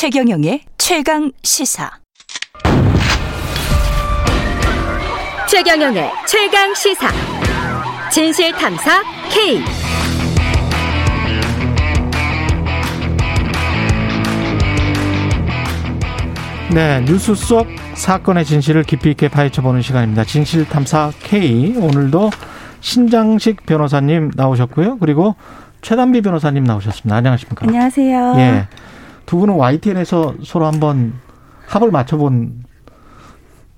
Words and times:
최경영의 0.00 0.62
최강 0.78 1.30
시사. 1.42 1.90
최경영의 5.46 6.10
최강 6.26 6.72
시사. 6.72 7.06
진실 8.10 8.50
탐사 8.52 9.02
K. 9.28 9.60
네, 16.72 17.04
뉴스 17.04 17.34
속 17.34 17.66
사건의 17.92 18.46
진실을 18.46 18.84
깊이 18.84 19.10
있게 19.10 19.28
파헤쳐보는 19.28 19.82
시간입니다. 19.82 20.24
진실 20.24 20.66
탐사 20.66 21.12
K. 21.22 21.74
오늘도 21.76 22.30
신장식 22.80 23.66
변호사님 23.66 24.30
나오셨고요. 24.34 24.96
그리고 24.96 25.36
최단비 25.82 26.22
변호사님 26.22 26.64
나오셨습니다. 26.64 27.16
안녕하십니까? 27.16 27.66
안녕하세요. 27.66 28.34
예. 28.38 28.66
두 29.30 29.38
분은 29.38 29.54
YTN에서 29.54 30.34
서로 30.44 30.66
한번 30.66 31.12
합을 31.66 31.92
맞춰본 31.92 32.64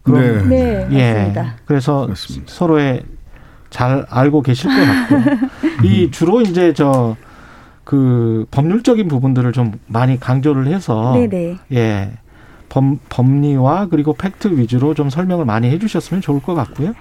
그런 0.03 0.49
네, 0.49 0.89
예. 0.91 1.13
맞습니다. 1.13 1.57
그래서 1.67 2.07
맞습니다. 2.09 2.47
서로의 2.49 3.03
잘 3.69 4.07
알고 4.09 4.43
계실 4.43 4.71
것 4.71 4.85
같고요. 4.85 5.49
이 5.85 6.11
주로 6.11 6.41
이제 6.41 6.73
저 6.73 7.17
그 7.85 8.47
법률적인 8.51 9.09
부분들을 9.09 9.53
좀 9.53 9.73
많이 9.87 10.19
강조를 10.19 10.67
해서 10.69 11.13
네네. 11.15 11.59
예. 11.73 12.13
범, 12.69 12.99
법리와 13.09 13.89
그리고 13.91 14.15
팩트 14.15 14.57
위주로 14.57 14.95
좀 14.95 15.11
설명을 15.11 15.45
많이 15.45 15.69
해주셨으면 15.69 16.23
좋을 16.23 16.41
것 16.41 16.55
같고요. 16.55 16.95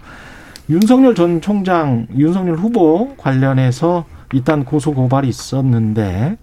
윤석열 0.69 1.15
전 1.15 1.39
총장, 1.39 2.07
윤석열 2.15 2.55
후보 2.57 3.15
관련해서 3.15 4.05
일단 4.33 4.65
고소 4.65 4.93
고발이 4.93 5.29
있었는데 5.29 6.37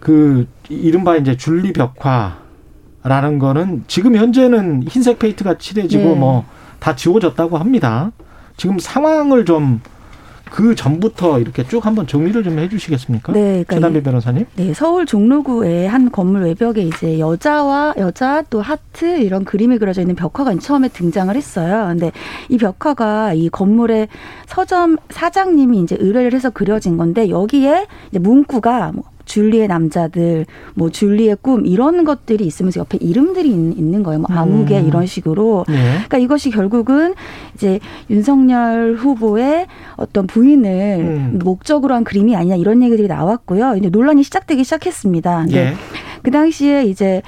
그 0.00 0.46
이른바 0.68 1.16
이제 1.16 1.36
줄리 1.36 1.72
벽화라는 1.72 3.38
거는 3.38 3.84
지금 3.86 4.16
현재는 4.16 4.84
흰색 4.88 5.18
페인트가 5.18 5.58
칠해지고 5.58 6.02
네. 6.04 6.14
뭐다 6.14 6.96
지워졌다고 6.96 7.58
합니다. 7.58 8.10
지금 8.56 8.78
상황을 8.78 9.44
좀그 9.44 10.74
전부터 10.76 11.38
이렇게 11.40 11.66
쭉 11.66 11.84
한번 11.86 12.06
정리를 12.06 12.42
좀 12.42 12.58
해주시겠습니까? 12.58 13.32
네, 13.32 13.40
그러니까 13.66 13.74
최단비 13.76 13.98
이- 13.98 14.02
변호사님. 14.02 14.46
네, 14.56 14.74
서울 14.74 15.06
종로구의 15.06 15.88
한 15.88 16.10
건물 16.10 16.42
외벽에 16.42 16.82
이제 16.82 17.18
여자와 17.18 17.94
여자 17.98 18.42
또 18.50 18.60
하트 18.60 19.20
이런 19.20 19.44
그림이 19.44 19.78
그려져 19.78 20.00
있는 20.02 20.14
벽화가 20.14 20.54
처음에 20.56 20.88
등장을 20.88 21.34
했어요. 21.34 21.86
근데 21.88 22.10
이 22.48 22.58
벽화가 22.58 23.34
이 23.34 23.48
건물의 23.48 24.08
서점 24.46 24.96
사장님이 25.10 25.80
이제 25.82 25.96
의뢰를 25.98 26.34
해서 26.34 26.50
그려진 26.50 26.96
건데 26.96 27.28
여기에 27.30 27.86
이제 28.10 28.18
문구가 28.18 28.92
뭐 28.94 29.04
줄리의 29.30 29.68
남자들, 29.68 30.44
뭐 30.74 30.90
줄리의 30.90 31.36
꿈 31.40 31.64
이런 31.64 32.04
것들이 32.04 32.44
있으면서 32.44 32.80
옆에 32.80 32.98
이름들이 33.00 33.48
있- 33.48 33.78
있는 33.78 34.02
거예요. 34.02 34.18
뭐 34.20 34.26
아무개 34.36 34.78
음. 34.80 34.86
이런 34.88 35.06
식으로. 35.06 35.64
예. 35.70 35.74
그러니까 35.74 36.18
이것이 36.18 36.50
결국은 36.50 37.14
이제 37.54 37.78
윤석열 38.10 38.96
후보의 38.98 39.66
어떤 39.96 40.26
부인을 40.26 40.70
음. 41.00 41.38
목적으로 41.44 41.94
한 41.94 42.02
그림이 42.02 42.34
아니냐 42.34 42.56
이런 42.56 42.82
얘기들이 42.82 43.06
나왔고요. 43.06 43.76
이제 43.76 43.88
논란이 43.88 44.22
시작되기 44.24 44.64
시작했습니다. 44.64 45.44
근데 45.44 45.56
예. 45.68 45.74
그 46.22 46.30
당시에 46.30 46.84
이제 46.84 47.22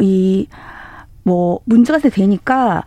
이 0.00 0.46
뭐 1.24 1.58
문제가 1.64 1.98
되니까 1.98 2.84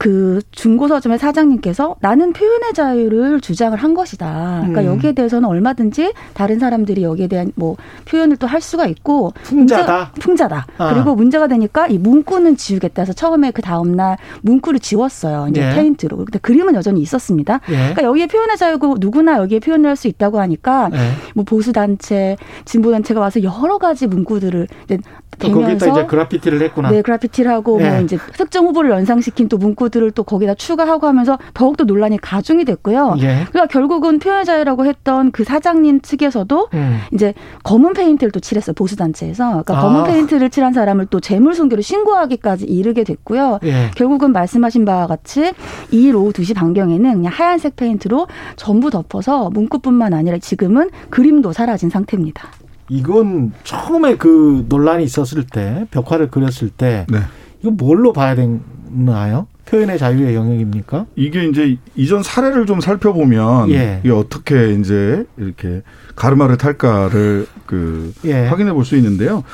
그 0.00 0.40
중고 0.50 0.88
서점의 0.88 1.18
사장님께서 1.18 1.96
나는 2.00 2.32
표현의 2.32 2.72
자유를 2.72 3.42
주장을 3.42 3.76
한 3.76 3.92
것이다. 3.92 4.60
그러니까 4.60 4.80
음. 4.80 4.86
여기에 4.96 5.12
대해서는 5.12 5.46
얼마든지 5.46 6.14
다른 6.32 6.58
사람들이 6.58 7.02
여기에 7.02 7.26
대한 7.26 7.52
뭐 7.54 7.76
표현을 8.06 8.38
또 8.38 8.46
할 8.46 8.62
수가 8.62 8.86
있고 8.86 9.34
풍자다? 9.42 10.12
문제- 10.14 10.20
풍자다. 10.22 10.66
아. 10.78 10.94
그리고 10.94 11.14
문제가 11.14 11.48
되니까 11.48 11.86
이 11.86 11.98
문구는 11.98 12.56
지우겠다 12.56 13.02
해서 13.02 13.12
처음에 13.12 13.50
그 13.50 13.60
다음 13.60 13.94
날 13.94 14.16
문구를 14.40 14.80
지웠어요. 14.80 15.48
이제 15.50 15.60
예. 15.60 15.74
페인트로. 15.74 16.16
근데 16.16 16.38
그림은 16.38 16.74
여전히 16.74 17.02
있었습니다. 17.02 17.60
예. 17.68 17.72
그러니까 17.74 18.02
여기에 18.04 18.26
표현의 18.28 18.56
자유고 18.56 18.96
누구나 19.00 19.36
여기에 19.36 19.60
표현을 19.60 19.90
할 19.90 19.96
수 19.96 20.08
있다고 20.08 20.40
하니까 20.40 20.88
예. 20.94 20.98
뭐 21.34 21.44
보수 21.44 21.74
단체, 21.74 22.38
진보 22.64 22.90
단체가 22.90 23.20
와서 23.20 23.42
여러 23.42 23.76
가지 23.76 24.06
문구들을 24.06 24.66
이제 24.84 24.98
또 25.38 25.48
거기다 25.52 25.66
대면서 25.78 25.90
이제 25.90 26.06
그래피티를 26.06 26.62
했구나. 26.62 26.90
네, 26.90 27.02
그래피티를 27.02 27.50
하고 27.50 27.78
예. 27.82 27.90
뭐 27.90 28.00
이제 28.00 28.18
특정 28.36 28.66
후보를 28.66 28.90
연상시킨 28.92 29.48
또 29.50 29.58
문구 29.58 29.89
들을 29.90 30.10
또 30.10 30.22
거기다 30.22 30.54
추가하고 30.54 31.06
하면서 31.06 31.38
더욱더 31.54 31.84
논란이 31.84 32.18
가중이 32.18 32.64
됐고요. 32.64 33.16
예. 33.18 33.44
그러니까 33.50 33.66
결국은 33.66 34.18
표현의 34.18 34.44
자유라고 34.44 34.86
했던 34.86 35.30
그 35.30 35.44
사장님 35.44 36.00
측에서도 36.00 36.68
음. 36.74 36.98
이제 37.12 37.34
검은 37.64 37.92
페인트를 37.92 38.30
또 38.30 38.40
칠했어요 38.40 38.74
보수 38.74 38.96
단체에서 38.96 39.48
그러니까 39.48 39.78
아. 39.78 39.82
검은 39.82 40.04
페인트를 40.04 40.50
칠한 40.50 40.72
사람을 40.72 41.06
또 41.06 41.20
재물손괴로 41.20 41.82
신고하기까지 41.82 42.66
이르게 42.66 43.04
됐고요. 43.04 43.58
예. 43.64 43.90
결국은 43.96 44.32
말씀하신 44.32 44.84
바와 44.84 45.06
같이 45.06 45.52
2일 45.92 46.14
오후 46.14 46.32
2시 46.32 46.54
반경에는 46.54 47.12
그냥 47.14 47.32
하얀색 47.32 47.76
페인트로 47.76 48.26
전부 48.56 48.90
덮어서 48.90 49.50
문구뿐만 49.50 50.14
아니라 50.14 50.38
지금은 50.38 50.90
그림도 51.10 51.52
사라진 51.52 51.90
상태입니다. 51.90 52.48
이건 52.88 53.52
처음에 53.62 54.16
그 54.16 54.66
논란이 54.68 55.04
있었을 55.04 55.46
때 55.46 55.86
벽화를 55.90 56.30
그렸을 56.30 56.68
때 56.70 57.06
네. 57.08 57.18
이거 57.62 57.70
뭘로 57.70 58.12
봐야 58.12 58.34
되나요? 58.34 59.46
표현의 59.70 59.98
자유의 59.98 60.34
영역입니까? 60.34 61.06
이게 61.14 61.44
이제 61.46 61.76
이전 61.94 62.22
사례를 62.22 62.66
좀 62.66 62.80
살펴보면 62.80 63.70
예. 63.70 64.00
이게 64.02 64.12
어떻게 64.12 64.72
이제 64.74 65.24
이렇게 65.38 65.82
가르마를 66.16 66.56
탈까를 66.56 67.46
그 67.66 68.12
예. 68.24 68.46
확인해 68.46 68.72
볼 68.72 68.84
수 68.84 68.96
있는데요. 68.96 69.44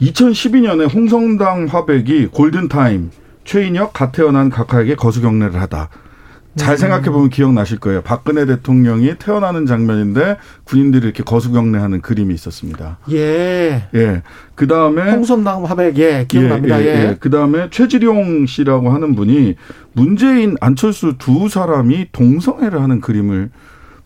2012년에 0.00 0.92
홍성당 0.94 1.66
화백이 1.66 2.28
골든타임 2.28 3.10
최인혁 3.44 3.92
가태어난 3.92 4.50
각하에게 4.50 4.94
거수경례를 4.94 5.60
하다. 5.60 5.88
잘 6.56 6.74
음. 6.74 6.76
생각해 6.76 7.10
보면 7.10 7.30
기억나실 7.30 7.80
거예요. 7.80 8.00
박근혜 8.02 8.46
대통령이 8.46 9.14
태어나는 9.18 9.66
장면인데 9.66 10.36
군인들이 10.64 11.04
이렇게 11.04 11.22
거수경례하는 11.24 12.00
그림이 12.00 12.32
있었습니다. 12.34 12.98
예. 13.10 13.88
예. 13.94 14.22
그 14.54 14.66
다음에 14.68 15.10
홍섬당 15.10 15.64
화백 15.64 15.98
예 15.98 16.24
기억납니다. 16.28 16.80
예. 16.82 17.16
그 17.18 17.30
다음에 17.30 17.68
최지룡 17.70 18.46
씨라고 18.46 18.90
하는 18.92 19.14
분이 19.16 19.56
문재인, 19.94 20.56
안철수 20.60 21.14
두 21.18 21.48
사람이 21.48 22.08
동성애를 22.12 22.80
하는 22.80 23.00
그림을 23.00 23.50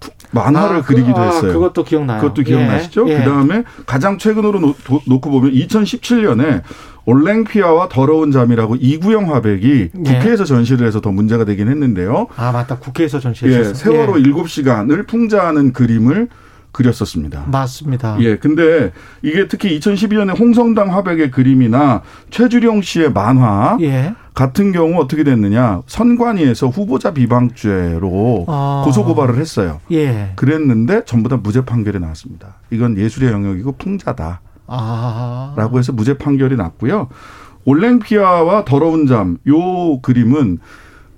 푸- 0.01 0.11
만화를 0.31 0.77
아, 0.77 0.81
그- 0.83 0.95
그리기도 0.95 1.19
아, 1.21 1.27
했어요. 1.27 1.53
그것도 1.53 1.85
기억나요. 1.85 2.21
그것도 2.21 2.43
기억나시죠? 2.43 3.09
예. 3.09 3.15
예. 3.15 3.19
그 3.19 3.25
다음에 3.25 3.65
가장 3.85 4.17
최근으로 4.17 4.61
놓, 4.61 4.77
도- 4.85 5.03
놓고 5.07 5.31
보면 5.31 5.53
2017년에 5.53 6.63
올랭피아와 7.09 7.89
더러운 7.89 8.31
잠이라고 8.33 8.77
이구영 8.77 9.33
화백이 9.33 9.91
예. 9.95 10.13
국회에서 10.13 10.45
전시를 10.45 10.87
해서 10.87 11.01
더 11.01 11.11
문제가 11.11 11.47
되긴 11.47 11.69
했는데요. 11.69 12.27
아 12.37 12.53
맞다 12.53 12.79
국회에서 12.79 13.17
예, 13.17 13.23
전시했었어요. 13.23 13.75
세월호 13.75 14.19
예. 14.19 14.21
일곱 14.21 14.51
시간을 14.51 15.05
풍자하는 15.05 15.73
그림을 15.73 16.29
그렸었습니다. 16.71 17.45
맞습니다. 17.51 18.19
예, 18.21 18.37
근데 18.37 18.93
이게 19.23 19.49
특히 19.49 19.79
2012년에 19.81 20.39
홍성당 20.39 20.95
화백의 20.95 21.31
그림이나 21.31 22.03
최주룡 22.31 22.83
씨의 22.83 23.13
만화 23.13 23.79
예. 23.81 24.15
같은 24.35 24.71
경우 24.73 25.01
어떻게 25.01 25.25
됐느냐 25.25 25.81
선관위에서 25.87 26.69
후보자 26.69 27.13
비방죄로 27.13 28.45
아. 28.49 28.83
고소 28.85 29.05
고발을 29.07 29.39
했어요. 29.39 29.81
예. 29.91 30.33
그랬는데 30.37 31.05
전부 31.07 31.31
다 31.31 31.39
무죄 31.43 31.65
판결이 31.65 32.01
나왔습니다. 32.01 32.57
이건 32.71 32.99
예술의 32.99 33.33
영역이고 33.33 33.73
풍자다 33.73 34.43
라고 34.69 35.77
아. 35.77 35.79
해서 35.79 35.93
무죄 35.93 36.17
판결이 36.19 36.57
났고요. 36.57 37.09
올랭피아와 37.65 38.65
더러운 38.65 39.07
잠 39.07 39.39
요 39.47 40.01
그림은 40.01 40.59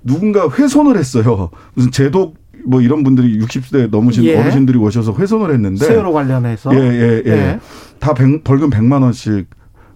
누군가 0.03 0.49
훼손을 0.49 0.97
했어요. 0.97 1.49
무슨 1.73 1.91
제독 1.91 2.35
뭐 2.65 2.81
이런 2.81 3.03
분들이 3.03 3.39
60대 3.39 3.89
넘으신 3.89 4.23
예. 4.25 4.39
어르신들이 4.39 4.77
오셔서 4.77 5.13
훼손을 5.13 5.51
했는데 5.53 5.85
세월호 5.85 6.13
관련해서 6.13 6.73
예, 6.75 6.79
예, 6.79 7.23
예. 7.25 7.31
예. 7.31 7.59
다 7.99 8.13
백- 8.13 8.43
벌금 8.43 8.69
100만 8.69 9.01
원씩 9.01 9.47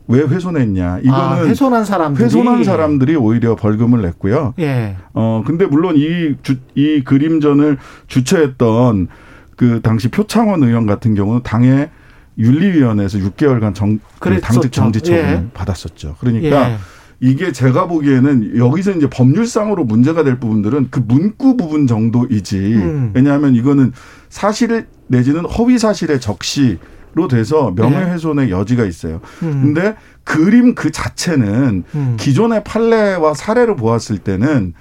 왜 0.07 0.19
훼손했냐? 0.21 0.99
이거는 0.99 1.19
아, 1.19 1.35
훼손한 1.45 1.83
사람들이 1.85 2.23
훼손한 2.23 2.63
사람들이 2.63 3.15
오히려 3.15 3.55
벌금을 3.55 4.01
냈고요. 4.03 4.53
예. 4.59 4.97
어, 5.13 5.43
근데 5.45 5.65
물론 5.65 5.95
이, 5.97 6.35
주, 6.43 6.55
이 6.75 7.03
그림전을 7.03 7.77
주최했던 8.07 9.07
그 9.55 9.79
당시 9.81 10.09
표창원 10.09 10.63
의원 10.63 10.85
같은 10.85 11.15
경우는 11.15 11.41
당의 11.43 11.89
윤리위원회에서 12.37 13.19
6개월간 13.19 13.73
정, 13.73 13.99
그. 14.19 14.39
당직 14.41 14.71
정지 14.71 15.01
처분을 15.01 15.29
예. 15.29 15.45
받았었죠. 15.53 16.15
그러니까 16.19 16.71
예. 16.71 16.77
이게 17.21 17.51
제가 17.51 17.87
보기에는 17.87 18.57
여기서 18.57 18.91
이제 18.91 19.09
법률상으로 19.09 19.85
문제가 19.85 20.23
될 20.23 20.39
부분들은 20.39 20.89
그 20.91 20.99
문구 20.99 21.57
부분 21.57 21.87
정도이지. 21.87 22.57
음. 22.57 23.11
왜냐하면 23.13 23.55
이거는 23.55 23.93
사실 24.29 24.87
내지는 25.07 25.45
허위 25.45 25.77
사실의 25.77 26.19
적시 26.19 26.77
로 27.15 27.29
돼서 27.29 27.71
명예훼손의 27.77 28.51
여지가 28.51 28.83
있어요. 28.83 29.21
네. 29.39 29.47
음. 29.47 29.61
근데 29.73 29.95
그림 30.25 30.75
그 30.75 30.91
자체는 30.91 31.85
음. 31.95 32.17
기존의 32.19 32.65
판례와 32.65 33.33
사례를 33.33 33.77
보았을 33.77 34.17
때는 34.17 34.73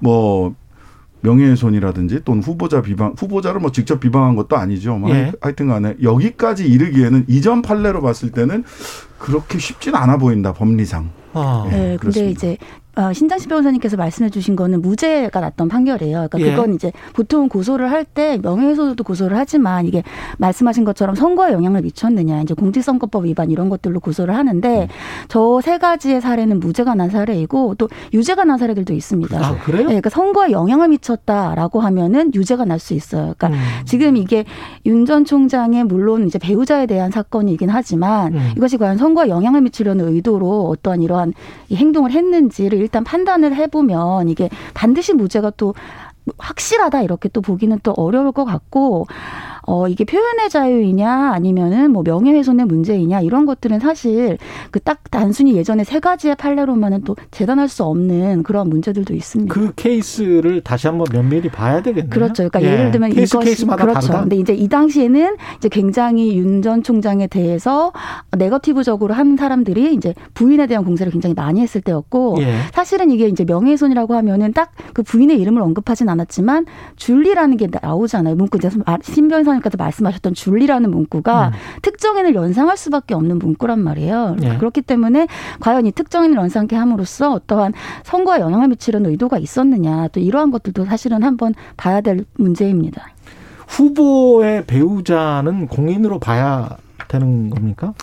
뭐 0.00 0.54
명예훼손이라든지 1.24 2.20
또는 2.24 2.42
후보자 2.42 2.82
비방 2.82 3.14
후보자를 3.18 3.60
뭐 3.60 3.72
직접 3.72 3.98
비방한 3.98 4.36
것도 4.36 4.56
아니죠. 4.56 4.96
뭐 4.96 5.10
예. 5.10 5.32
하여튼간에 5.40 5.96
여기까지 6.02 6.66
이르기에는 6.68 7.24
이전 7.28 7.62
판례로 7.62 8.02
봤을 8.02 8.30
때는 8.30 8.64
그렇게 9.18 9.58
쉽진 9.58 9.94
않아 9.94 10.18
보인다 10.18 10.52
법리상. 10.52 11.10
아. 11.32 11.64
예. 11.66 11.70
네, 11.70 11.76
근데 11.78 11.96
그렇습니다. 11.96 12.30
이제 12.30 12.58
어, 12.96 13.12
신장식 13.12 13.48
변호사님께서 13.48 13.96
말씀해 13.96 14.30
주신 14.30 14.56
거는 14.56 14.80
무죄가 14.82 15.40
났던 15.40 15.68
판결이에요. 15.68 16.28
그러니까 16.30 16.40
예. 16.40 16.50
그건 16.54 16.74
이제 16.74 16.92
보통 17.12 17.48
고소를 17.48 17.90
할 17.90 18.04
때 18.04 18.38
명예훼손도 18.42 19.02
고소를 19.02 19.36
하지만 19.36 19.86
이게 19.86 20.02
말씀하신 20.38 20.84
것처럼 20.84 21.14
선거에 21.14 21.52
영향을 21.52 21.80
미쳤느냐, 21.82 22.42
이제 22.42 22.54
공직선거법 22.54 23.24
위반 23.24 23.50
이런 23.50 23.68
것들로 23.70 23.98
고소를 23.98 24.36
하는데 24.36 24.88
저세 25.28 25.78
가지의 25.78 26.20
사례는 26.20 26.60
무죄가 26.60 26.94
난 26.94 27.08
사례이고 27.10 27.74
또 27.76 27.88
유죄가 28.12 28.44
난 28.44 28.58
사례들도 28.58 28.92
있습니다. 28.92 29.38
아, 29.38 29.56
그래요? 29.58 29.80
네, 29.82 29.86
그러니까 29.86 30.10
선거에 30.10 30.50
영향을 30.52 30.88
미쳤다라고 30.88 31.80
하면은 31.80 32.30
유죄가 32.34 32.64
날 32.66 32.78
수 32.78 32.92
있어요. 32.94 33.34
그러니까 33.38 33.48
음. 33.48 33.54
지금 33.86 34.16
이게 34.16 34.44
윤 34.86 35.04
전 35.06 35.24
총장의 35.24 35.84
물론 35.84 36.26
이제 36.26 36.38
배우자에 36.38 36.86
대한 36.86 37.10
사건이긴 37.10 37.68
하지만 37.70 38.34
음. 38.34 38.50
이것이 38.56 38.76
과연 38.78 38.96
선거에 38.98 39.28
영향을 39.28 39.60
미치려는 39.62 40.08
의도로 40.14 40.68
어떠한 40.68 41.02
이러한 41.02 41.32
이 41.68 41.76
행동을 41.76 42.10
했는지를 42.10 42.78
일단 42.84 43.02
판단을 43.04 43.54
해보면 43.56 44.28
이게 44.28 44.48
반드시 44.74 45.12
무죄가 45.14 45.50
또 45.56 45.74
확실하다 46.38 47.02
이렇게 47.02 47.28
또 47.28 47.40
보기는 47.40 47.78
또 47.82 47.92
어려울 47.92 48.32
것 48.32 48.44
같고 48.44 49.06
어 49.66 49.88
이게 49.88 50.04
표현의 50.04 50.50
자유이냐 50.50 51.32
아니면은 51.32 51.90
뭐 51.90 52.02
명예훼손의 52.04 52.66
문제이냐 52.66 53.20
이런 53.20 53.44
것들은 53.46 53.80
사실 53.80 54.38
그 54.70 54.80
딱 54.84 54.98
단순히 55.10 55.56
예전에 55.56 55.82
세 55.84 55.98
가지의 55.98 56.36
판례로만은 56.36 57.04
또 57.04 57.16
재단할 57.30 57.68
수 57.68 57.84
없는 57.84 58.42
그런 58.42 58.68
문제들도 58.68 59.14
있습니다. 59.14 59.54
그 59.54 59.72
케이스를 59.76 60.60
다시 60.62 60.86
한번 60.88 61.06
면밀히 61.10 61.48
봐야 61.48 61.80
되겠네요. 61.82 62.10
그렇죠. 62.10 62.48
그러니까 62.48 62.62
예. 62.62 62.66
예. 62.66 62.76
를 62.82 62.90
들면 62.90 63.10
케이스 63.12 63.34
이것이 63.36 63.46
케이스마다 63.46 63.82
그렇죠. 63.84 64.00
다르다. 64.00 64.20
근데 64.20 64.36
이제 64.36 64.52
이 64.52 64.68
당시에는 64.68 65.36
이제 65.58 65.68
굉장히 65.70 66.36
윤 66.36 66.60
전 66.62 66.82
총장에 66.82 67.26
대해서 67.26 67.92
네거티브적으로 68.38 69.14
한 69.14 69.36
사람들이 69.36 69.94
이제 69.94 70.14
부인에 70.34 70.66
대한 70.66 70.84
공세를 70.84 71.12
굉장히 71.12 71.34
많이 71.34 71.60
했을 71.60 71.80
때였고 71.80 72.36
예. 72.40 72.54
사실은 72.72 73.10
이게 73.10 73.26
이제 73.28 73.44
명예훼손이라고 73.44 74.14
하면은 74.14 74.52
딱 74.52 74.72
그 74.92 75.02
부인의 75.02 75.40
이름을 75.40 75.60
언급하진 75.62 76.08
않았지만 76.08 76.66
줄리라는 76.96 77.56
게 77.56 77.68
나오잖아요. 77.82 78.36
문구 78.36 78.58
이제 78.58 78.70
신변 79.02 79.44
호사님께서 79.54 79.76
말씀하셨던 79.76 80.34
줄리라는 80.34 80.90
문구가 80.90 81.48
음. 81.48 81.52
특정인을 81.82 82.34
연상할 82.34 82.76
수밖에 82.76 83.14
없는 83.14 83.38
문구란 83.38 83.80
말이에요. 83.80 84.36
예. 84.42 84.56
그렇기 84.58 84.82
때문에 84.82 85.26
과연 85.60 85.86
이 85.86 85.92
특정인을 85.92 86.36
연상케 86.36 86.76
함으로써 86.76 87.32
어떠한 87.32 87.72
선거에 88.02 88.40
영향을 88.40 88.68
미치려는 88.68 89.10
의도가 89.10 89.38
있었느냐 89.38 90.08
또 90.08 90.20
이러한 90.20 90.50
것들도 90.50 90.84
사실은 90.86 91.22
한번 91.22 91.54
봐야 91.76 92.00
될 92.00 92.24
문제입니다. 92.36 93.06
후보의 93.68 94.66
배우자는 94.66 95.68
공인으로 95.68 96.18
봐야 96.18 96.76
되는 97.08 97.50
겁니까? 97.50 97.94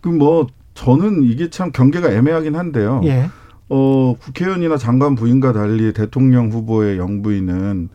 그뭐 0.00 0.46
저는 0.74 1.22
이게 1.24 1.48
참 1.48 1.72
경계가 1.72 2.10
애매하긴 2.10 2.56
한데요. 2.56 3.00
예. 3.04 3.28
어, 3.68 4.14
국회의원이나 4.20 4.76
장관 4.76 5.14
부인과 5.14 5.52
달리 5.52 5.92
대통령 5.92 6.50
후보의 6.50 6.98
영부인은 6.98 7.88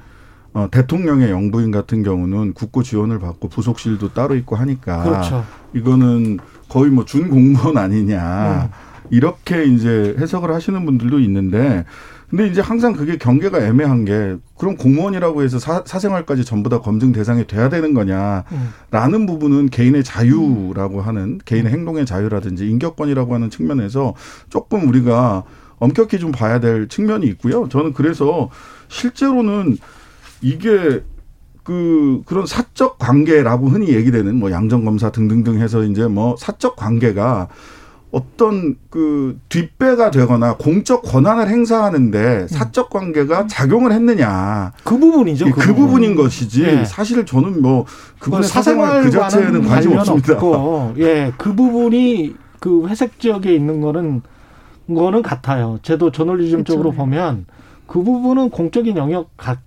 어, 0.54 0.68
대통령의 0.70 1.32
영부인 1.32 1.72
같은 1.72 2.04
경우는 2.04 2.54
국고 2.54 2.84
지원을 2.84 3.20
받고 3.20 3.48
부속실도 3.50 4.14
따로 4.14 4.36
있고 4.36 4.56
하니까 4.56 5.04
그렇죠. 5.04 5.46
이거는 5.74 6.40
거의 6.68 6.92
뭐 6.92 7.06
준 7.06 7.30
공무원 7.30 7.78
아니냐 7.78 8.70
음. 8.72 9.08
이렇게 9.10 9.66
이제 9.66 10.16
해석을 10.20 10.54
하시는 10.54 10.86
분들도 10.86 11.20
있는데 11.20 11.86
근데 12.30 12.48
이제 12.48 12.62
항상 12.62 12.94
그게 12.94 13.18
경계가 13.18 13.60
애매한 13.60 14.06
게 14.06 14.38
그럼 14.58 14.78
공무원이라고 14.78 15.44
해서 15.44 15.60
사, 15.60 15.84
사생활까지 15.86 16.46
전부 16.46 16.70
다 16.70 16.80
검증 16.80 17.12
대상이 17.12 17.46
돼야 17.46 17.68
되는 17.68 17.94
거냐라는 17.94 18.46
음. 19.14 19.26
부분은 19.26 19.70
개인의 19.70 20.06
자유라고 20.06 21.02
하는 21.02 21.40
개인의 21.44 21.74
행동의 21.74 22.06
자유라든지 22.06 22.70
인격권이라고 22.70 23.34
하는 23.34 23.50
측면에서 23.50 24.14
조금 24.50 24.88
우리가 24.88 25.44
엄격히 25.80 26.20
좀 26.20 26.32
봐야 26.32 26.62
될 26.62 26.88
측면이 26.88 27.26
있고요. 27.28 27.68
저는 27.68 27.92
그래서 27.92 28.50
실제로는 28.88 29.78
이게 30.42 31.04
그 31.64 32.22
그런 32.26 32.46
사적 32.46 32.98
관계라고 32.98 33.68
흔히 33.68 33.90
얘기되는 33.90 34.36
뭐 34.36 34.52
양정 34.52 34.84
검사 34.84 35.12
등등등 35.12 35.60
해서 35.60 35.84
이제 35.84 36.08
뭐 36.08 36.36
사적 36.38 36.76
관계가 36.76 37.50
어떤 38.12 38.76
그 38.90 39.40
뒷배가 39.48 40.12
되거나 40.12 40.58
공적 40.58 41.02
권한을 41.04 41.48
행사하는데 41.48 42.48
사적 42.50 42.90
관계가 42.90 43.48
작용을 43.48 43.94
했느냐 43.94 44.74
그 44.84 44.98
부분이죠. 44.98 45.46
그, 45.52 45.62
그 45.62 45.74
부분 45.74 46.04
인 46.04 46.16
것이지 46.16 46.64
예. 46.64 46.84
사실 46.84 47.26
저는 47.26 47.62
뭐 47.62 47.86
그분의 48.20 48.48
사생활 48.50 49.04
그 49.04 49.12
자체에는 49.12 49.64
관심 49.66 49.98
없습니다. 49.98 50.34
없고, 50.34 50.96
예, 50.98 51.32
그 51.38 51.56
부분이 51.56 52.36
그 52.60 52.88
회색 52.88 53.20
지역에 53.20 53.56
있는 53.56 53.80
거는 53.80 54.22
거는 54.94 55.22
같아요. 55.22 55.80
제도 55.82 56.12
저널리즘적으로 56.12 56.90
그렇죠. 56.90 56.98
보면 56.98 57.46
그 57.88 58.04
부분은 58.04 58.50
공적인 58.50 58.98
영역 58.98 59.30
같 59.38 59.60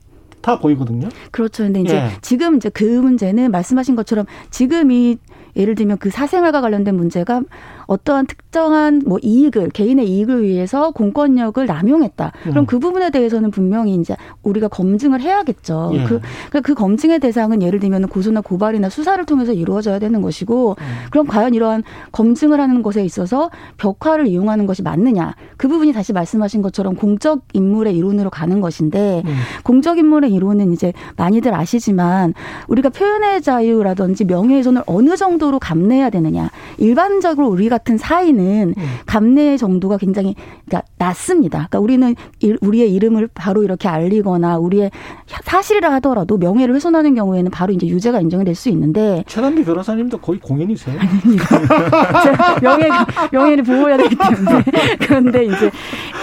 아 0.47 0.59
보이거든요. 0.59 1.09
그렇죠. 1.31 1.65
근데 1.65 1.81
이제 1.81 1.97
예. 1.97 2.11
지금 2.21 2.57
이제 2.57 2.69
그 2.69 2.85
문제는 2.85 3.51
말씀하신 3.51 3.97
것처럼 3.97 4.27
지금 4.51 4.91
이 4.91 5.17
예를 5.57 5.75
들면 5.75 5.99
그 5.99 6.11
사생활과 6.11 6.61
관련된 6.61 6.95
문제가 6.95 7.43
어떠한 7.87 8.27
특정한 8.27 9.03
뭐 9.05 9.19
이익을 9.23 9.71
개인의 9.71 10.09
이익을 10.09 10.43
위해서 10.43 10.91
공권력을 10.91 11.65
남용했다. 11.65 12.33
그럼 12.43 12.59
음. 12.59 12.67
그 12.67 12.79
부분에 12.79 13.11
대해서는 13.11 13.51
분명히 13.51 13.95
이제 13.95 14.17
우리가 14.43 14.69
검증을 14.69 15.21
해야겠죠. 15.21 15.91
예. 15.95 16.05
그, 16.05 16.21
그, 16.51 16.63
그 16.63 16.75
검증의 16.75 17.19
대상은 17.19 17.63
예를 17.63 17.81
들면 17.81 18.09
고소나 18.09 18.41
고발이나 18.41 18.89
수사를 18.89 19.23
통해서 19.27 19.53
이루어져야 19.53 19.99
되는 19.99 20.23
것이고 20.23 20.77
음. 20.79 20.85
그럼 21.11 21.27
과연 21.27 21.55
이러한 21.55 21.83
검증을 22.13 22.61
하는 22.61 22.83
것에 22.83 23.05
있어서 23.05 23.51
벽화를 23.77 24.27
이용하는 24.27 24.67
것이 24.67 24.83
맞느냐. 24.83 25.35
그 25.57 25.69
부분이 25.69 25.93
다시 25.93 26.13
말씀하신 26.13 26.63
것처럼 26.63 26.95
공적 26.97 27.43
인물의 27.53 27.97
이론으로 27.97 28.31
가는 28.31 28.61
것인데 28.61 29.23
음. 29.25 29.35
공적 29.63 29.99
인물의 29.99 30.33
이론은 30.33 30.73
이제 30.73 30.93
많이들 31.17 31.55
아시지만 31.55 32.35
우리가 32.69 32.89
표현의 32.89 33.43
자유라든지 33.43 34.25
명예훼손을 34.25 34.83
어느 34.87 35.17
정도 35.17 35.44
로 35.51 35.59
감내해야 35.59 36.11
되느냐. 36.11 36.51
일반적으로 36.79 37.49
우리 37.49 37.69
같은 37.69 37.99
사이는 37.99 38.75
음. 38.77 38.83
감내의 39.07 39.59
정도가 39.59 39.99
굉장히 39.99 40.35
그러니까 40.67 40.89
낮습니다. 40.99 41.69
그러니까 41.69 41.79
우리는 41.81 42.15
일- 42.41 42.59
우리의 42.63 42.93
이름을 42.95 43.29
바로 43.35 43.63
이렇게 43.63 43.89
알리거나 43.89 44.59
우리의 44.59 44.91
사실이라 45.45 45.93
하더라도 45.95 46.39
명예를 46.39 46.75
훼손하는 46.75 47.15
경우에는 47.15 47.51
바로 47.51 47.73
이제 47.73 47.87
유죄가 47.87 48.21
인정이 48.21 48.45
될 48.45 48.55
수 48.55 48.69
있는데 48.71 49.25
최단비 49.27 49.65
변호사님도 49.65 50.19
거의 50.19 50.39
공인이세요. 50.41 50.97
제가 52.25 52.61
명예 52.61 52.89
명예를 53.33 53.65
보호해야 53.65 53.97
되기 53.97 54.17
때문에 54.17 54.65
그런데 55.01 55.45
이제 55.45 55.71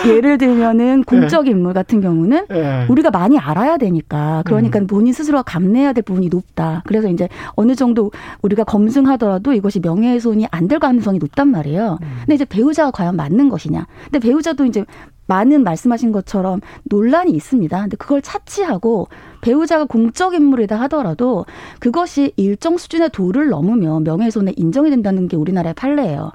예를 0.08 0.38
들면은 0.38 1.04
공적 1.04 1.48
인물 1.48 1.74
같은 1.74 2.02
경우는 2.02 2.46
예. 2.52 2.86
우리가 2.90 3.12
많이 3.12 3.38
알아야 3.38 3.78
되니까 3.78 4.44
그러니까 4.46 4.80
본인 4.88 5.14
스스로가 5.14 5.44
감내해야 5.44 5.94
될 5.94 6.04
부분이 6.04 6.30
높다. 6.30 6.84
그래서 6.88 7.10
이제 7.10 7.28
어느 7.56 7.76
정도 7.76 8.12
우리가 8.42 8.64
검증 8.64 9.08
하더라도 9.12 9.54
이것이 9.54 9.80
명예훼손이 9.80 10.48
안 10.52 10.68
될 10.68 10.80
가능성이 10.80 11.20
높단 11.20 11.50
말이에요. 11.50 11.98
근데 12.22 12.36
이제 12.36 12.46
배우자가 12.46 12.92
과연 12.92 13.16
맞는 13.18 13.50
것이냐? 13.50 13.88
근데 14.06 14.20
배우자도 14.20 14.66
이제 14.66 14.86
많은 15.28 15.64
말씀하신 15.64 16.12
것처럼 16.12 16.62
논란이 16.86 17.32
있습니다. 17.32 17.82
근데 17.82 17.98
그걸 17.98 18.22
차치하고 18.22 19.08
배우자가 19.42 19.86
공적 19.86 20.34
인물이다 20.34 20.80
하더라도 20.82 21.46
그것이 21.80 22.32
일정 22.38 22.78
수준의 22.78 23.10
도를 23.12 23.50
넘으면 23.50 24.04
명예훼손에 24.04 24.54
인정이 24.56 24.90
된다는 24.90 25.28
게 25.28 25.36
우리나라의 25.38 25.74
판례예요. 25.74 26.32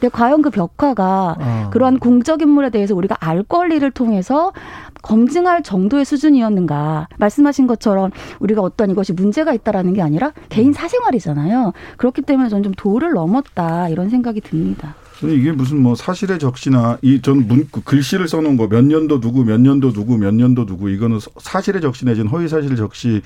근데 0.00 0.08
과연 0.08 0.42
그 0.42 0.50
벽화가 0.50 1.36
어. 1.38 1.70
그러한 1.72 1.98
공적 1.98 2.42
인물에 2.42 2.70
대해서 2.70 2.94
우리가 2.94 3.16
알 3.20 3.42
권리를 3.42 3.88
통해서 3.92 4.52
검증할 5.02 5.62
정도의 5.62 6.04
수준이었는가 6.04 7.08
말씀하신 7.18 7.66
것처럼 7.66 8.10
우리가 8.40 8.60
어떤 8.60 8.90
이것이 8.90 9.12
문제가 9.12 9.52
있다라는 9.54 9.94
게 9.94 10.02
아니라 10.02 10.32
개인 10.48 10.72
사생활이잖아요. 10.72 11.72
그렇기 11.96 12.22
때문에 12.22 12.48
저는 12.48 12.62
좀 12.64 12.72
도를 12.76 13.12
넘었다 13.12 13.88
이런 13.88 14.10
생각이 14.10 14.40
듭니다. 14.40 14.94
이게 15.22 15.50
무슨 15.52 15.80
뭐 15.80 15.94
사실의 15.94 16.38
적시나 16.38 16.98
이 17.00 17.20
전 17.22 17.46
문구 17.48 17.82
글씨를 17.84 18.28
써놓은 18.28 18.58
거 18.58 18.66
몇 18.68 18.84
년도 18.84 19.20
누구 19.20 19.44
몇 19.44 19.58
년도 19.60 19.92
누구 19.92 20.18
몇 20.18 20.34
년도 20.34 20.66
누구 20.66 20.90
이거는 20.90 21.20
사실의 21.38 21.80
적시 21.80 22.04
내지는 22.04 22.28
허위 22.28 22.48
사실 22.48 22.76
적시로 22.76 23.22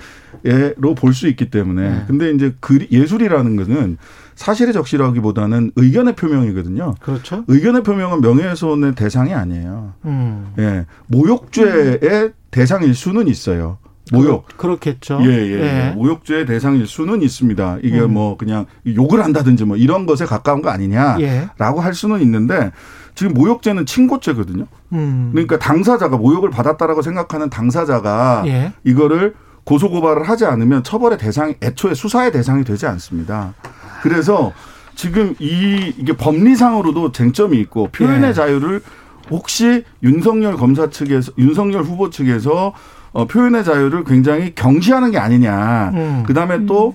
볼 0.97 1.13
수 1.15 1.27
있기 1.29 1.51
때문에 1.51 1.91
네. 1.91 2.05
근데 2.07 2.31
이제 2.31 2.55
글 2.61 2.87
예술이라는 2.93 3.57
것은 3.57 3.99
사실의 4.41 4.73
적시라기보다는 4.73 5.73
의견의 5.77 6.17
표명이거든요. 6.17 6.95
그렇죠. 7.01 7.45
의견의 7.47 7.83
표명은 7.83 8.23
명예훼손의 8.23 8.95
대상이 8.95 9.35
아니에요. 9.35 9.93
음. 10.07 10.55
예, 10.59 10.87
모욕죄의 11.09 12.33
대상일 12.51 12.95
수는 12.95 13.29
있어요. 13.29 13.77
모욕. 14.11 14.47
그 14.57 14.67
렇, 14.67 14.81
겠죠 14.81 15.19
예, 15.25 15.27
예, 15.27 15.61
예. 15.61 15.93
모욕죄의 15.95 16.47
대상일 16.47 16.87
수는 16.87 17.21
있습니다. 17.21 17.81
이게 17.83 18.01
음. 18.01 18.15
뭐 18.15 18.39
그냥 18.39 18.65
욕을 18.87 19.23
한다든지 19.23 19.67
뭐 19.67 19.77
이런 19.77 20.07
것에 20.07 20.25
가까운 20.25 20.63
거 20.63 20.71
아니냐라고 20.71 21.21
예. 21.23 21.83
할 21.85 21.93
수는 21.93 22.23
있는데 22.23 22.73
지금 23.15 23.35
모욕죄는 23.35 23.85
친고죄거든요. 23.85 24.67
음. 24.95 25.31
그러니까 25.33 25.59
당사자가 25.59 26.17
모욕을 26.17 26.49
받았다라고 26.49 27.03
생각하는 27.03 27.51
당사자가 27.51 28.45
예. 28.47 28.73
이거를 28.85 29.35
고소 29.65 29.91
고발을 29.91 30.27
하지 30.27 30.47
않으면 30.47 30.83
처벌의 30.83 31.19
대상이 31.19 31.57
애초에 31.63 31.93
수사의 31.93 32.33
대상이 32.33 32.65
되지 32.65 32.87
않습니다. 32.87 33.53
그래서 34.03 34.53
지금 34.95 35.35
이 35.39 35.93
이게 35.97 36.13
법리상으로도 36.13 37.13
쟁점이 37.13 37.59
있고 37.61 37.89
표현의 37.89 38.31
예. 38.31 38.33
자유를 38.35 38.83
혹시 39.31 39.85
윤석열 40.03 40.57
검사 40.57 40.91
측에서 40.91 41.33
윤석열 41.39 41.83
후보 41.83 42.11
측에서 42.11 42.75
어, 43.13 43.27
표현의 43.27 43.65
자유를 43.65 44.05
굉장히 44.05 44.55
경시하는 44.55 45.11
게 45.11 45.19
아니냐. 45.19 45.91
음. 45.95 46.23
그다음에 46.27 46.67
또 46.67 46.95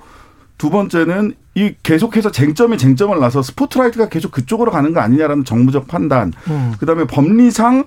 두 0.58 0.70
번째는 0.70 1.34
이 1.56 1.74
계속해서 1.84 2.32
쟁점이 2.32 2.78
쟁점을 2.78 3.18
나서 3.20 3.42
스포트라이트가 3.42 4.10
계속 4.10 4.32
그쪽으로 4.32 4.72
가는 4.72 4.94
거 4.94 5.00
아니냐라는 5.02 5.44
정부적 5.44 5.88
판단. 5.88 6.34
음. 6.50 6.74
그다음에 6.80 7.06
법리상 7.06 7.84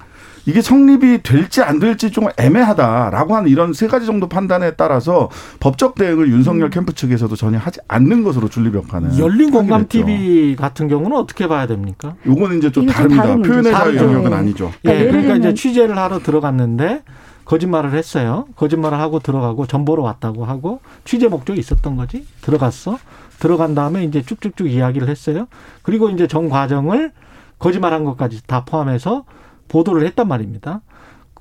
이게 0.49 0.63
성립이 0.63 1.23
될지 1.23 1.61
안 1.61 1.79
될지 1.79 2.11
좀 2.11 2.29
애매하다라고 2.39 3.37
하는 3.37 3.51
이런 3.51 3.75
세 3.75 3.87
가지 3.87 4.07
정도 4.07 4.31
판단에 4.31 4.77
따라서 4.77 5.29
법적 5.61 5.95
대응을 5.97 6.31
윤석열 6.31 6.71
캠프 6.71 6.95
측에서도 6.95 7.37
전혀 7.37 7.59
하지 7.59 7.81
않는 7.87 8.25
것으로 8.25 8.49
줄리벽하는 8.49 9.19
열린 9.19 9.51
공감 9.51 9.87
TV 9.87 10.57
같은 10.57 10.89
경우는 10.89 11.15
어떻게 11.19 11.49
봐야 11.49 11.67
됩니까? 11.67 12.15
요거는 12.27 12.57
이제 12.57 12.73
좀 12.73 12.87
다릅니다. 12.87 13.37
표현의 13.37 13.73
자유 13.73 13.97
영역은 13.97 14.33
아니죠. 14.33 14.73
예, 14.87 15.09
그러니까 15.09 15.37
이제 15.37 15.53
취재를 15.53 15.99
하러 15.99 16.19
들어갔는데 16.21 17.03
거짓말을 17.45 17.93
했어요. 17.93 18.47
거짓말을 18.57 18.99
하고 18.99 19.19
들어가고 19.19 19.67
전보로 19.67 20.03
왔다고 20.03 20.47
하고 20.47 20.81
취재 21.05 21.29
목적이 21.29 21.61
있었던 21.61 21.97
거지. 21.97 22.27
들어갔어. 22.41 22.99
들어간 23.39 23.75
다음에 23.75 24.03
이제 24.03 24.23
쭉쭉쭉 24.23 24.71
이야기를 24.71 25.11
했어요. 25.11 25.47
그리고 25.83 26.09
이제 26.09 26.27
전 26.27 26.49
과정을 26.49 27.13
거짓말한 27.59 28.05
것까지 28.05 28.47
다 28.47 28.65
포함해서 28.65 29.25
보도를 29.69 30.07
했단 30.07 30.27
말입니다. 30.27 30.81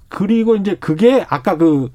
그리고 0.10 0.56
이제 0.56 0.76
그게 0.76 1.26
아까 1.30 1.58
그 1.58 1.90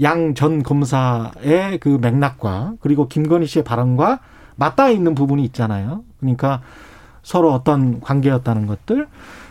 양 0.00 0.34
전 0.34 0.62
검사의 0.62 1.78
그 1.80 1.98
맥락과 2.00 2.74
그리고 2.80 3.08
김건희 3.08 3.46
씨의 3.46 3.64
발언과 3.64 4.20
맞닿아 4.56 4.90
있는 4.90 5.14
부분이 5.14 5.44
있잖아요. 5.46 6.04
그러니까 6.20 6.62
서로 7.22 7.52
어떤 7.52 8.00
관계였다는 8.00 8.66
것들 8.66 9.08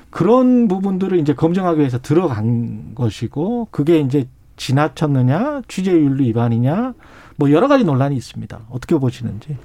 그런 0.10 0.68
부분들을 0.68 1.20
이제 1.20 1.34
검증하기 1.34 1.80
위해서 1.80 2.00
들어간 2.00 2.96
것이고 2.96 3.68
그게 3.72 4.00
이제 4.00 4.28
지나쳤느냐 4.56 5.62
취재윤리 5.68 6.28
위반이냐 6.30 6.94
뭐 7.36 7.52
여러 7.52 7.68
가지 7.68 7.84
논란이 7.84 8.16
있습니다. 8.16 8.60
어떻게 8.70 8.98
보시는지. 8.98 9.58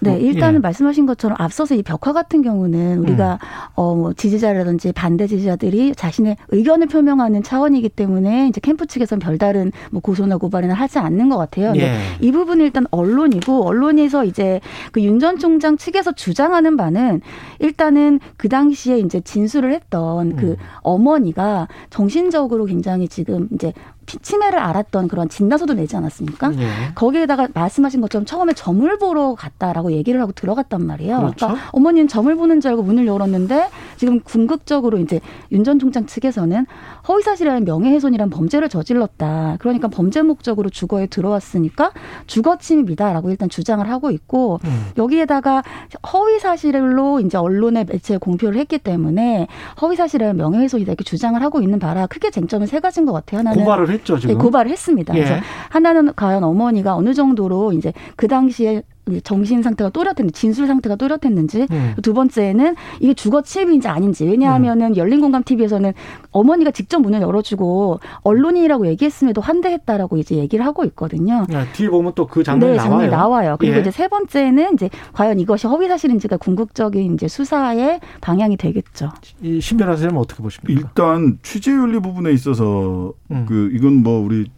네, 0.00 0.10
뭐, 0.10 0.18
일단은 0.18 0.56
예. 0.56 0.58
말씀하신 0.60 1.06
것처럼 1.06 1.36
앞서서 1.38 1.74
이 1.74 1.82
벽화 1.82 2.12
같은 2.12 2.42
경우는 2.42 2.98
우리가 2.98 3.34
음. 3.34 3.38
어, 3.74 3.94
뭐 3.94 4.12
지지자라든지 4.12 4.92
반대 4.92 5.26
지지자들이 5.26 5.94
자신의 5.94 6.36
의견을 6.48 6.88
표명하는 6.88 7.42
차원이기 7.42 7.90
때문에 7.90 8.48
이제 8.48 8.60
캠프 8.60 8.86
측에서는 8.86 9.20
별다른 9.20 9.70
뭐 9.90 10.00
고소나 10.00 10.38
고발이나 10.38 10.74
하지 10.74 10.98
않는 10.98 11.28
것 11.28 11.36
같아요. 11.36 11.72
예. 11.76 11.96
이 12.20 12.32
부분은 12.32 12.64
일단 12.64 12.86
언론이고 12.90 13.66
언론에서 13.66 14.24
이제 14.24 14.60
그 14.92 15.00
윤 15.00 15.20
전 15.20 15.38
총장 15.38 15.76
측에서 15.76 16.12
주장하는 16.12 16.78
바는 16.78 17.20
일단은 17.58 18.20
그 18.38 18.48
당시에 18.48 18.98
이제 19.00 19.20
진술을 19.20 19.72
했던 19.74 20.34
그 20.36 20.52
음. 20.52 20.56
어머니가 20.80 21.68
정신적으로 21.90 22.64
굉장히 22.64 23.06
지금 23.06 23.48
이제 23.52 23.72
치매를 24.06 24.58
알았던 24.58 25.08
그런 25.08 25.28
진단서도 25.28 25.74
내지 25.74 25.96
않았습니까? 25.96 26.48
네. 26.48 26.66
거기에다가 26.94 27.48
말씀하신 27.54 28.00
것처럼 28.00 28.24
처음에 28.24 28.52
점을 28.52 28.98
보러 28.98 29.34
갔다라고 29.34 29.92
얘기를 29.92 30.20
하고 30.20 30.32
들어갔단 30.32 30.84
말이에요. 30.86 31.18
그렇죠? 31.18 31.46
그러니까 31.46 31.68
어머니는 31.72 32.08
점을 32.08 32.34
보는 32.34 32.60
줄 32.60 32.70
알고 32.70 32.82
문을 32.82 33.06
열었는데 33.06 33.68
지금 34.00 34.18
궁극적으로 34.20 34.96
이제 34.96 35.20
윤 35.52 35.60
전 35.62 35.78
총장 35.78 36.06
측에서는 36.06 36.64
허위사실이라는 37.06 37.66
명예훼손이란 37.66 38.30
범죄를 38.30 38.70
저질렀다. 38.70 39.58
그러니까 39.60 39.88
범죄 39.88 40.22
목적으로 40.22 40.70
주거에 40.70 41.06
들어왔으니까 41.06 41.92
주거 42.26 42.56
침입이다라고 42.56 43.28
일단 43.28 43.50
주장을 43.50 43.86
하고 43.90 44.10
있고 44.10 44.58
음. 44.64 44.86
여기에다가 44.96 45.62
허위사실로 46.10 47.20
이제 47.20 47.36
언론의 47.36 47.84
매체에 47.90 48.16
공표를 48.16 48.58
했기 48.58 48.78
때문에 48.78 49.48
허위사실이라는 49.82 50.34
명예훼손이다 50.38 50.92
이렇게 50.92 51.04
주장을 51.04 51.40
하고 51.42 51.60
있는 51.60 51.78
바라 51.78 52.06
크게 52.06 52.30
쟁점은 52.30 52.66
세 52.66 52.80
가지인 52.80 53.04
것 53.04 53.12
같아요. 53.12 53.40
하나는 53.40 53.58
고발을 53.62 53.90
했죠 53.90 54.18
지금. 54.18 54.34
네, 54.34 54.42
고발을 54.42 54.70
했습니다. 54.70 55.14
예. 55.14 55.24
그래서 55.24 55.42
하나는 55.68 56.14
과연 56.16 56.42
어머니가 56.42 56.96
어느 56.96 57.12
정도로 57.12 57.74
이제 57.74 57.92
그 58.16 58.28
당시에 58.28 58.82
정신 59.22 59.62
상태가 59.62 59.90
또렷했는지 59.90 60.32
진술 60.32 60.66
상태가 60.66 60.96
또렷했는지 60.96 61.66
음. 61.70 61.94
두 62.02 62.14
번째는 62.14 62.76
이게 63.00 63.14
주거 63.14 63.42
침입인지 63.42 63.88
아닌지 63.88 64.24
왜냐하면은 64.24 64.92
음. 64.92 64.96
열린 64.96 65.20
공감 65.20 65.42
TV에서는 65.42 65.92
어머니가 66.30 66.70
직접 66.70 67.00
문을 67.00 67.20
열어주고 67.22 67.98
언론인이라고 68.22 68.86
얘기했음에도 68.86 69.40
환대했다라고 69.40 70.16
이제 70.18 70.36
얘기를 70.36 70.64
하고 70.64 70.84
있거든요. 70.84 71.46
야, 71.52 71.66
뒤에 71.72 71.88
보면 71.88 72.12
또 72.14 72.26
그 72.26 72.44
장면이 72.44 72.72
네, 72.72 72.76
나와요. 72.76 72.90
장면이 72.90 73.10
나와요. 73.10 73.56
그리고 73.58 73.76
예. 73.76 73.80
이제 73.80 73.90
세 73.90 74.06
번째는 74.06 74.74
이제 74.74 74.88
과연 75.12 75.40
이것이 75.40 75.66
허위 75.66 75.88
사실인지가 75.88 76.36
궁극적인 76.36 77.14
이제 77.14 77.26
수사의 77.26 77.98
방향이 78.20 78.56
되겠죠. 78.56 79.10
이 79.42 79.60
신 79.60 79.76
변호사님 79.78 80.16
어떻게 80.16 80.42
보십니까? 80.42 80.80
일단 80.80 81.38
취재윤리 81.42 82.00
부분에 82.00 82.30
있어서 82.32 83.12
음. 83.30 83.46
그 83.48 83.70
이건 83.72 84.02
뭐 84.02 84.20
우리 84.24 84.50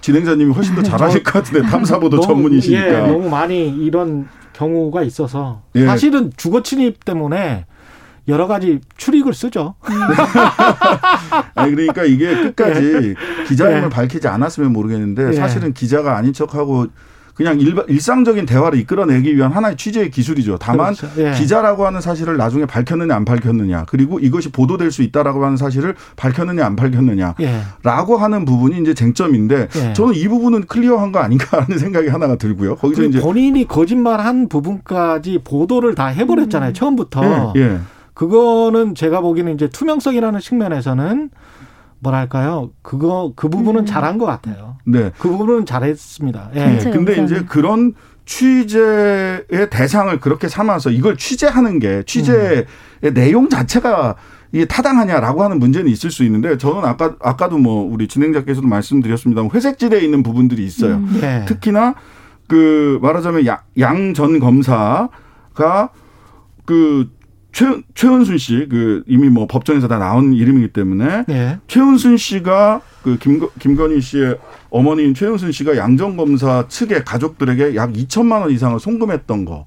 진행자님이 0.00 0.52
훨씬 0.52 0.74
더 0.74 0.82
잘하실 0.82 1.22
것 1.22 1.32
같은데 1.32 1.68
탐사보도 1.68 2.16
너무, 2.16 2.26
전문이시니까. 2.26 2.86
예, 2.86 3.06
너무 3.06 3.28
많이 3.28 3.68
이런 3.68 4.28
경우가 4.52 5.02
있어서 5.02 5.62
예. 5.74 5.86
사실은 5.86 6.32
주거 6.36 6.62
침입 6.62 7.04
때문에 7.04 7.66
여러 8.28 8.46
가지 8.46 8.80
출입을 8.96 9.34
쓰죠. 9.34 9.74
아니 11.54 11.74
그러니까 11.74 12.04
이게 12.04 12.34
끝까지 12.34 13.16
예. 13.16 13.44
기자임을 13.46 13.84
예. 13.84 13.88
밝히지 13.88 14.28
않았으면 14.28 14.72
모르겠는데 14.72 15.28
예. 15.28 15.32
사실은 15.32 15.72
기자가 15.72 16.16
아닌 16.16 16.32
척하고 16.32 16.86
그냥 17.34 17.60
일, 17.60 18.00
상적인 18.00 18.46
대화를 18.46 18.78
이끌어내기 18.78 19.36
위한 19.36 19.52
하나의 19.52 19.76
취재의 19.76 20.10
기술이죠. 20.10 20.58
다만 20.58 20.94
그렇죠. 20.94 21.22
예. 21.22 21.32
기자라고 21.32 21.86
하는 21.86 22.00
사실을 22.00 22.36
나중에 22.36 22.66
밝혔느냐 22.66 23.14
안 23.14 23.24
밝혔느냐 23.24 23.84
그리고 23.88 24.18
이것이 24.18 24.50
보도될 24.50 24.90
수 24.90 25.02
있다라고 25.02 25.44
하는 25.44 25.56
사실을 25.56 25.94
밝혔느냐 26.16 26.64
안 26.64 26.76
밝혔느냐라고 26.76 27.36
예. 27.42 28.20
하는 28.20 28.44
부분이 28.44 28.80
이제 28.80 28.94
쟁점인데 28.94 29.68
예. 29.74 29.92
저는 29.92 30.14
이 30.14 30.28
부분은 30.28 30.66
클리어한 30.66 31.12
거 31.12 31.20
아닌가 31.20 31.62
하는 31.62 31.78
생각이 31.78 32.08
하나가 32.08 32.36
들고요. 32.36 32.76
거기서 32.76 33.04
이제 33.04 33.20
본인이 33.20 33.66
거짓말한 33.66 34.48
부분까지 34.48 35.40
보도를 35.44 35.94
다 35.94 36.06
해버렸잖아요. 36.06 36.70
음. 36.70 36.74
처음부터. 36.74 37.52
예. 37.56 37.60
예. 37.60 37.78
그거는 38.14 38.94
제가 38.94 39.22
보기에는 39.22 39.54
이제 39.54 39.68
투명성이라는 39.68 40.40
측면에서는 40.40 41.30
뭐랄까요? 42.00 42.70
그거 42.82 43.32
그 43.36 43.48
부분은 43.48 43.82
음. 43.82 43.86
잘한 43.86 44.18
것 44.18 44.26
같아요. 44.26 44.76
네, 44.84 45.12
그 45.18 45.28
부분은 45.28 45.66
잘했습니다. 45.66 46.50
예. 46.54 46.66
네. 46.66 46.90
근데 46.90 47.22
이제 47.22 47.44
그런 47.48 47.94
취재의 48.26 49.70
대상을 49.70 50.18
그렇게 50.20 50.48
삼아서 50.48 50.90
이걸 50.90 51.16
취재하는 51.16 51.78
게 51.78 52.02
취재의 52.04 52.66
음. 53.04 53.14
내용 53.14 53.48
자체가 53.48 54.16
이게 54.52 54.64
타당하냐라고 54.64 55.44
하는 55.44 55.58
문제는 55.58 55.90
있을 55.90 56.10
수 56.10 56.24
있는데 56.24 56.58
저는 56.58 56.84
아까 56.84 57.14
아까도 57.20 57.58
뭐 57.58 57.84
우리 57.90 58.08
진행자께서도 58.08 58.66
말씀드렸습니다만 58.66 59.50
회색지대에 59.54 60.00
있는 60.00 60.22
부분들이 60.22 60.64
있어요. 60.64 60.94
음. 60.96 61.18
네. 61.20 61.44
특히나 61.46 61.94
그 62.48 62.98
말하자면 63.02 63.46
양 63.78 64.14
전 64.14 64.40
검사가 64.40 65.90
그 66.64 67.10
최, 67.60 67.66
최은순 67.94 68.38
씨, 68.38 68.66
그, 68.70 69.04
이미 69.06 69.28
뭐 69.28 69.46
법정에서 69.46 69.86
다 69.86 69.98
나온 69.98 70.32
이름이기 70.32 70.68
때문에. 70.68 71.24
네. 71.28 71.58
최은순 71.68 72.16
씨가 72.16 72.80
그 73.02 73.18
김, 73.18 73.46
김건희 73.58 74.00
씨의 74.00 74.38
어머니인 74.70 75.12
최은순 75.12 75.52
씨가 75.52 75.76
양정검사 75.76 76.68
측의 76.68 77.04
가족들에게 77.04 77.74
약 77.74 77.92
2천만 77.92 78.40
원 78.40 78.50
이상을 78.50 78.80
송금했던 78.80 79.44
거. 79.44 79.66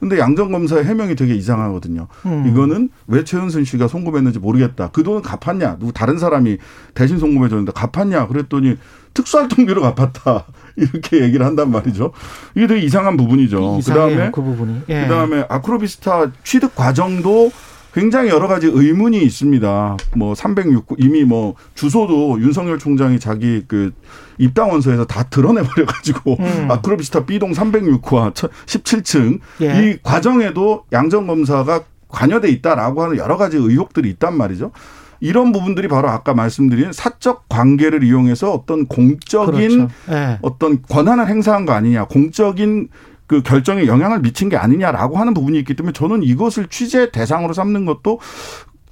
근데 0.00 0.18
양정검사의 0.18 0.84
해명이 0.84 1.16
되게 1.16 1.34
이상하거든요. 1.34 2.06
음. 2.26 2.46
이거는 2.48 2.90
왜 3.06 3.24
최은순 3.24 3.64
씨가 3.64 3.88
송금했는지 3.88 4.38
모르겠다. 4.38 4.90
그 4.92 5.02
돈은 5.02 5.22
갚았냐? 5.22 5.78
누구 5.78 5.92
다른 5.92 6.18
사람이 6.18 6.58
대신 6.94 7.18
송금해줬는데 7.18 7.72
갚았냐? 7.72 8.28
그랬더니 8.28 8.76
특수활동비로 9.14 9.82
갚았다. 9.82 10.44
이렇게 10.76 11.22
얘기를 11.22 11.44
한단 11.44 11.70
말이죠. 11.70 12.12
이게 12.54 12.66
되게 12.66 12.80
이상한 12.82 13.16
부분이죠. 13.16 13.80
그다음에 13.84 14.30
그 14.30 14.42
부분이. 14.42 14.82
예. 14.88 15.02
그다음에 15.02 15.44
아크로비스타 15.48 16.32
취득 16.44 16.76
과정도 16.76 17.50
굉장히 17.94 18.28
여러 18.28 18.48
가지 18.48 18.66
의문이 18.66 19.22
있습니다. 19.22 19.96
뭐 20.16 20.34
306구 20.34 20.96
이미 20.98 21.24
뭐 21.24 21.54
주소도 21.74 22.40
윤석열 22.40 22.78
총장이 22.78 23.18
자기 23.18 23.64
그 23.66 23.92
입당원서에서 24.38 25.04
다 25.04 25.24
드러내 25.24 25.62
버려 25.62 25.86
가지고 25.86 26.36
음. 26.38 26.68
아크로비스타 26.70 27.26
B동 27.26 27.52
306호와 27.52 28.32
17층 28.32 29.40
예. 29.62 29.90
이 29.90 29.98
과정에도 30.02 30.84
양정 30.92 31.26
검사가 31.26 31.84
관여돼 32.08 32.50
있다라고 32.50 33.02
하는 33.02 33.16
여러 33.16 33.36
가지 33.36 33.56
의혹들이 33.56 34.08
있단 34.10 34.36
말이죠. 34.36 34.72
이런 35.20 35.52
부분들이 35.52 35.88
바로 35.88 36.08
아까 36.08 36.32
말씀드린 36.32 36.92
사적 36.92 37.48
관계를 37.48 38.04
이용해서 38.04 38.52
어떤 38.52 38.86
공적인 38.86 39.54
그렇죠. 39.54 39.88
예. 40.10 40.38
어떤 40.42 40.82
권한을 40.82 41.28
행사한 41.28 41.66
거 41.66 41.72
아니냐, 41.72 42.04
공적인 42.04 42.88
그 43.28 43.42
결정에 43.42 43.86
영향을 43.86 44.20
미친 44.20 44.48
게 44.48 44.56
아니냐라고 44.56 45.18
하는 45.18 45.34
부분이 45.34 45.56
있기 45.60 45.74
때문에 45.74 45.92
저는 45.92 46.24
이것을 46.24 46.66
취재 46.68 47.12
대상으로 47.12 47.52
삼는 47.52 47.84
것도 47.84 48.18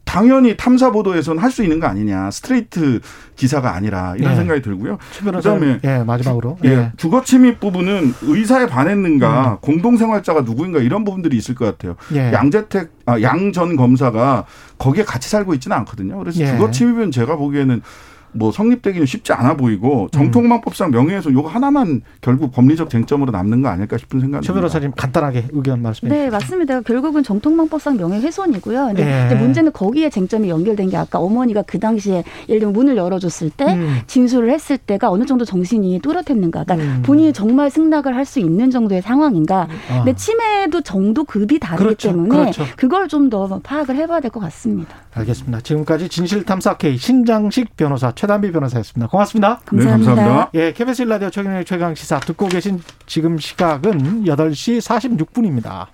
당연히 0.05 0.57
탐사 0.57 0.93
보도에서는 0.93 1.43
할 1.43 1.51
수 1.51 1.63
있는 1.65 1.81
거 1.81 1.89
아니냐, 1.89 2.31
스트레이트 2.31 3.01
기사가 3.35 3.75
아니라 3.75 4.15
이런 4.17 4.31
네. 4.33 4.37
생각이 4.37 4.63
들고요. 4.63 4.99
그다음에 5.25 5.81
예, 5.85 5.99
마지막으로. 6.05 6.59
예, 6.65 6.69
예. 6.69 6.93
주거 6.97 7.23
침입 7.25 7.59
부분은 7.59 8.15
의사에 8.23 8.65
음. 8.65 8.69
반했는가, 8.69 9.59
공동 9.63 9.97
생활자가 9.97 10.43
누구인가 10.43 10.79
이런 10.79 11.05
부분들이 11.05 11.37
있을 11.37 11.55
것 11.57 11.65
같아요. 11.65 11.97
예. 12.15 12.33
양재택 12.33 12.93
아, 13.07 13.21
양전 13.21 13.75
검사가 13.77 14.45
거기에 14.79 15.03
같이 15.05 15.29
살고 15.29 15.55
있지는 15.55 15.77
않거든요. 15.79 16.19
그래서 16.19 16.41
예. 16.41 16.47
주거 16.47 16.71
침입은 16.71 17.11
제가 17.11 17.37
보기에는 17.37 17.83
뭐 18.37 18.53
성립되기는 18.53 19.07
쉽지 19.07 19.33
않아 19.33 19.57
보이고 19.57 20.09
정통망법상 20.13 20.91
명예훼손 20.91 21.33
요거 21.33 21.49
하나만 21.49 22.03
결국 22.21 22.53
법리적 22.53 22.91
쟁점으로 22.91 23.33
남는 23.33 23.63
거 23.63 23.69
아닐까 23.69 23.97
싶은 23.99 24.21
생각이 24.21 24.47
최 24.47 24.53
변호사님 24.53 24.93
간단하게 24.97 25.47
의견 25.53 25.83
말씀해 25.83 26.13
네, 26.15 26.31
맞습니다. 26.31 26.81
결국은 26.83 27.23
정통망법상 27.23 27.97
명예훼손이고요. 27.97 28.87
근데, 28.89 29.29
예. 29.31 29.35
문제는 29.35 29.73
거기에 29.73 30.11
쟁점이 30.11 30.49
연결된 30.49 30.91
게 30.91 30.97
아까 30.97 31.19
어머니가 31.19 31.63
그 31.63 31.79
당시에 31.79 32.25
예를 32.49 32.61
들면 32.61 32.73
문을 32.75 32.97
열어줬을 32.97 33.51
때 33.51 33.65
음. 33.75 33.99
진술을 34.07 34.51
했을 34.51 34.77
때가 34.79 35.11
어느 35.11 35.25
정도 35.25 35.45
정신이 35.45 36.01
뚜렷했는가. 36.01 36.65
그러니까 36.65 36.75
음. 36.97 37.03
본인이 37.03 37.33
정말 37.33 37.71
승낙을 37.71 38.15
할 38.15 38.27
수 38.27 38.41
있는 38.41 38.71
정도의 38.73 39.03
상황인가. 39.03 39.69
아. 39.89 39.97
근데 40.03 40.13
치매도 40.17 40.81
정도 40.81 41.23
급이 41.23 41.61
다르기 41.61 41.85
그렇죠, 41.85 42.09
때문에 42.09 42.29
그렇죠. 42.29 42.65
그걸 42.77 43.07
좀 43.09 43.31
더 43.31 43.61
파악을 43.63 43.95
해봐야 43.97 44.21
될 44.21 44.31
것 44.33 44.41
같습니다. 44.41 44.95
알겠습니다. 45.15 45.61
지금까지 45.61 46.09
진실탐사 46.09 46.77
K 46.77 46.97
신장식 46.97 47.77
변호사 47.77 48.13
최 48.17 48.26
단비 48.27 48.53
변호사였습니다. 48.53 49.09
고맙습니다. 49.09 49.61
네, 49.61 49.65
감사합니다. 49.67 50.15
감사합니다. 50.15 50.51
예, 50.55 50.73
KBS 50.73 51.03
라디오 51.03 51.31
최경영의 51.31 51.65
최강 51.65 51.95
시사 51.95 52.21
듣고 52.21 52.49
계신 52.49 52.81
지금 53.07 53.39
시각은 53.39 54.25
8시 54.25 54.81
46분입니다. 54.81 55.87